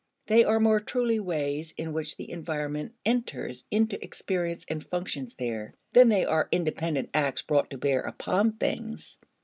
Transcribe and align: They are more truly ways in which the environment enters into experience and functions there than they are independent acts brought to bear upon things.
They 0.25 0.43
are 0.43 0.59
more 0.59 0.79
truly 0.79 1.19
ways 1.19 1.75
in 1.77 1.93
which 1.93 2.17
the 2.17 2.31
environment 2.31 2.95
enters 3.05 3.65
into 3.69 4.03
experience 4.03 4.65
and 4.67 4.83
functions 4.83 5.35
there 5.35 5.75
than 5.93 6.09
they 6.09 6.25
are 6.25 6.49
independent 6.51 7.11
acts 7.13 7.43
brought 7.43 7.69
to 7.69 7.77
bear 7.77 8.01
upon 8.01 8.53
things. 8.53 9.19